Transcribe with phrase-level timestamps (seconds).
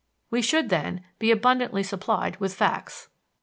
[0.31, 3.09] We should, then, be abundantly supplied with facts.